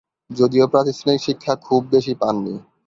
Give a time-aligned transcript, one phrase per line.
[0.31, 2.53] যদিও প্রাতিষ্ঠানিক শিক্ষা খুব বেশি পাননি।